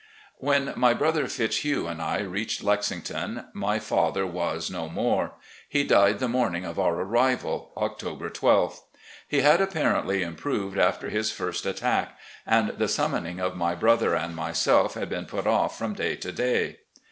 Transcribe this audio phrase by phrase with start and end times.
[0.39, 5.33] When my brother Fitzhugh and I reached Lexington, my father was no more.
[5.69, 8.79] He died the mo rning of our arrival— October 12th.
[9.27, 12.17] He had apparently improved after his first attack,
[12.47, 16.31] and the summoning of my brother and myself had been put off from day to
[16.31, 16.79] day.